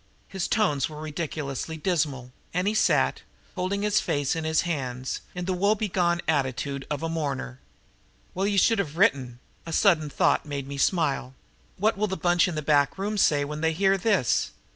His 0.27 0.47
tones 0.47 0.89
were 0.89 0.99
ridiculously 0.99 1.77
dismal, 1.77 2.31
and 2.55 2.67
he 2.67 2.73
sat 2.73 3.21
holding 3.53 3.83
his 3.83 4.01
face 4.01 4.35
in 4.35 4.45
his 4.45 4.61
hands 4.61 5.21
in 5.35 5.45
the 5.45 5.53
woebegone 5.53 6.23
attitude 6.27 6.87
of 6.89 7.03
a 7.03 7.07
mourner. 7.07 7.59
"Well, 8.33 8.47
you 8.47 8.57
should 8.57 8.79
have 8.79 8.97
written." 8.97 9.37
A 9.67 9.71
sudden 9.71 10.09
thought 10.09 10.43
made 10.43 10.67
me 10.67 10.79
smile. 10.79 11.35
"What 11.77 11.99
will 11.99 12.07
the 12.07 12.17
bunch 12.17 12.47
in 12.47 12.55
the 12.55 12.63
back 12.63 12.97
room 12.97 13.15
say 13.15 13.45
when 13.45 13.61
they 13.61 13.73
hear 13.73 13.95
this? 13.95 14.49